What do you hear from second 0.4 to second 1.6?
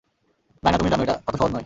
নায়না, তুমি জানো এটা এত সহজ নয়।